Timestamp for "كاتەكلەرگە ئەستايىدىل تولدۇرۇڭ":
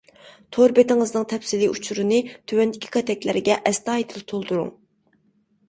2.97-4.77